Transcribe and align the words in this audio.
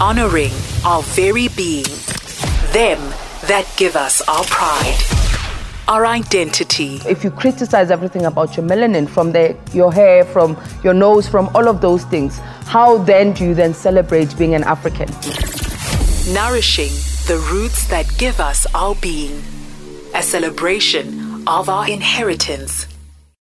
honoring 0.00 0.52
our 0.84 1.02
very 1.02 1.48
being, 1.48 1.84
them 2.72 2.98
that 3.48 3.66
give 3.76 3.96
us 3.96 4.20
our 4.28 4.44
pride, 4.44 4.98
our 5.88 6.04
identity. 6.04 7.00
If 7.06 7.24
you 7.24 7.30
criticize 7.30 7.90
everything 7.90 8.26
about 8.26 8.56
your 8.56 8.66
melanin, 8.66 9.08
from 9.08 9.32
the, 9.32 9.56
your 9.72 9.92
hair, 9.92 10.24
from 10.24 10.60
your 10.84 10.92
nose, 10.92 11.26
from 11.26 11.48
all 11.54 11.68
of 11.68 11.80
those 11.80 12.04
things, 12.04 12.38
how 12.66 12.98
then 12.98 13.32
do 13.32 13.44
you 13.44 13.54
then 13.54 13.72
celebrate 13.72 14.36
being 14.36 14.54
an 14.54 14.64
African? 14.64 15.08
Nourishing 16.34 16.92
the 17.26 17.42
roots 17.50 17.86
that 17.88 18.06
give 18.18 18.38
us 18.38 18.66
our 18.74 18.94
being, 18.96 19.42
a 20.14 20.22
celebration 20.22 21.42
of 21.48 21.68
our 21.68 21.88
inheritance 21.88 22.86